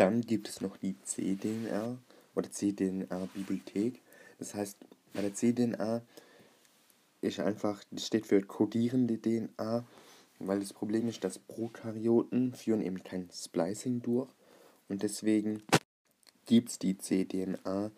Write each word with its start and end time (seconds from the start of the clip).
Dann 0.00 0.22
gibt 0.22 0.48
es 0.48 0.62
noch 0.62 0.78
die 0.78 0.96
cDNA 1.04 1.98
oder 2.34 2.50
cDNA-Bibliothek. 2.50 4.00
Das 4.38 4.54
heißt, 4.54 4.78
bei 5.12 5.20
der 5.20 5.34
cDNA 5.34 6.00
ist 7.20 7.38
einfach, 7.38 7.84
das 7.90 8.06
steht 8.06 8.24
für 8.24 8.40
kodierende 8.40 9.20
DNA, 9.20 9.84
weil 10.38 10.60
das 10.60 10.72
Problem 10.72 11.06
ist, 11.06 11.22
dass 11.22 11.38
Prokaryoten 11.38 12.54
führen 12.54 12.80
eben 12.80 13.04
kein 13.04 13.28
Splicing 13.30 14.00
durch 14.00 14.30
und 14.88 15.02
deswegen 15.02 15.62
gibt 16.46 16.70
es 16.70 16.78
die 16.78 16.96
cDNA, 16.96 17.90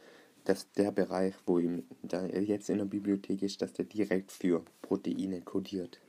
dass 0.43 0.73
der 0.73 0.91
Bereich, 0.91 1.34
wo 1.46 1.61
ihm 1.61 1.84
da 2.03 2.27
jetzt 2.27 2.69
in 2.69 2.79
der 2.79 2.84
Bibliothek 2.87 3.43
ist, 3.43 3.62
dass 3.62 3.75
der 3.75 3.84
direkt 3.84 4.32
für 4.32 4.64
Proteine 4.80 5.41
kodiert. 5.43 6.00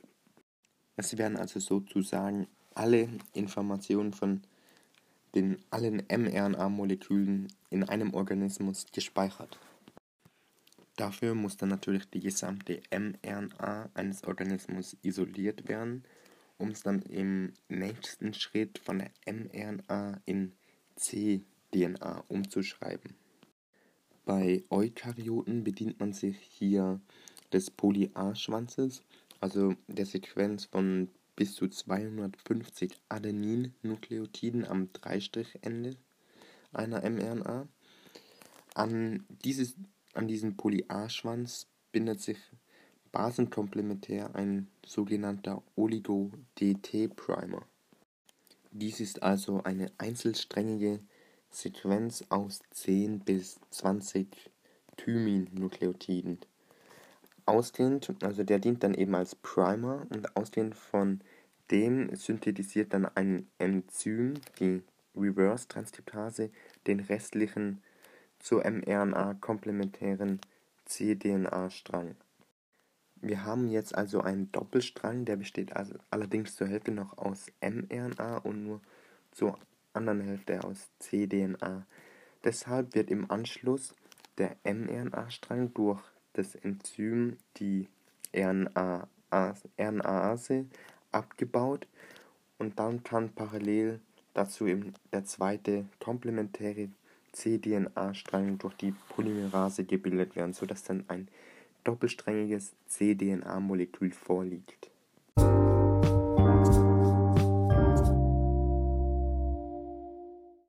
Es 0.96 1.16
werden 1.16 1.36
also 1.36 1.60
sozusagen 1.60 2.48
alle 2.74 3.08
Informationen 3.32 4.12
von 4.12 4.42
den 5.34 5.58
allen 5.70 6.02
mRNA-Molekülen 6.08 7.48
in 7.70 7.84
einem 7.84 8.14
Organismus 8.14 8.86
gespeichert. 8.92 9.58
Dafür 10.96 11.34
muss 11.34 11.56
dann 11.56 11.70
natürlich 11.70 12.08
die 12.10 12.20
gesamte 12.20 12.80
mRNA 12.90 13.90
eines 13.94 14.22
Organismus 14.24 14.96
isoliert 15.02 15.68
werden, 15.68 16.04
um 16.56 16.68
es 16.68 16.82
dann 16.82 17.02
im 17.02 17.52
nächsten 17.68 18.32
Schritt 18.32 18.78
von 18.78 19.00
der 19.00 19.10
mRNA 19.26 20.20
in 20.24 20.52
cDNA 20.96 22.24
umzuschreiben. 22.28 23.14
Bei 24.24 24.62
Eukaryoten 24.70 25.64
bedient 25.64 25.98
man 25.98 26.12
sich 26.12 26.38
hier 26.38 27.00
des 27.52 27.70
Poly-A-Schwanzes, 27.70 29.02
also 29.40 29.74
der 29.88 30.06
Sequenz 30.06 30.64
von 30.66 31.08
bis 31.36 31.54
zu 31.54 31.68
250 31.68 33.00
Adenin-Nukleotiden 33.08 34.64
am 34.64 34.92
Dreistrichende 34.92 35.96
einer 36.72 37.08
mRNA. 37.08 37.68
An, 38.74 39.24
dieses, 39.44 39.76
an 40.14 40.28
diesen 40.28 40.56
Poly-A-Schwanz 40.56 41.66
bindet 41.92 42.20
sich 42.20 42.38
basenkomplementär 43.12 44.34
ein 44.34 44.68
sogenannter 44.84 45.62
Oligo-DT-Primer. 45.76 47.64
Dies 48.72 48.98
ist 48.98 49.22
also 49.22 49.62
eine 49.62 49.92
einzelsträngige 49.98 51.00
Sequenz 51.50 52.24
aus 52.28 52.60
10 52.72 53.20
bis 53.20 53.60
20 53.70 54.50
Thymin-Nukleotiden. 54.96 56.40
Ausgehend, 57.46 58.14
also 58.22 58.42
der 58.42 58.58
dient 58.58 58.82
dann 58.82 58.94
eben 58.94 59.14
als 59.14 59.34
Primer 59.34 60.06
und 60.10 60.36
ausgehend 60.36 60.74
von 60.74 61.20
dem 61.70 62.14
synthetisiert 62.14 62.92
dann 62.92 63.06
ein 63.06 63.48
Enzym, 63.58 64.34
die 64.58 64.82
Reverse-Transkriptase, 65.16 66.50
den 66.86 67.00
restlichen 67.00 67.82
zur 68.38 68.68
mRNA 68.68 69.34
komplementären 69.40 70.40
cDNA-Strang. 70.86 72.16
Wir 73.16 73.44
haben 73.44 73.68
jetzt 73.68 73.94
also 73.94 74.20
einen 74.20 74.52
Doppelstrang, 74.52 75.24
der 75.24 75.36
besteht 75.36 75.74
also 75.74 75.94
allerdings 76.10 76.56
zur 76.56 76.66
Hälfte 76.66 76.90
noch 76.90 77.16
aus 77.16 77.46
mRNA 77.62 78.38
und 78.38 78.64
nur 78.64 78.80
zur 79.32 79.58
anderen 79.94 80.20
Hälfte 80.20 80.62
aus 80.62 80.90
cDNA. 80.98 81.86
Deshalb 82.42 82.94
wird 82.94 83.10
im 83.10 83.30
Anschluss 83.30 83.94
der 84.36 84.56
mRNA-Strang 84.64 85.72
durch 85.72 86.02
das 86.34 86.54
Enzym 86.54 87.38
die 87.56 87.88
RNAase 88.34 89.68
abgebaut 91.10 91.88
und 92.58 92.78
dann 92.78 93.02
kann 93.02 93.30
parallel 93.30 94.00
dazu 94.34 94.66
eben 94.66 94.92
der 95.12 95.24
zweite 95.24 95.86
komplementäre 96.00 96.88
cDNA-Strang 97.32 98.58
durch 98.58 98.74
die 98.74 98.94
Polymerase 99.08 99.84
gebildet 99.84 100.36
werden, 100.36 100.52
sodass 100.52 100.84
dann 100.84 101.04
ein 101.08 101.28
doppelsträngiges 101.82 102.72
cDNA-Molekül 102.88 104.12
vorliegt. 104.12 104.90